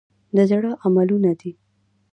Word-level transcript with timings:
د 0.35 0.37
زړه 0.49 0.71
عملونه 0.85 1.31
دي. 1.39 1.51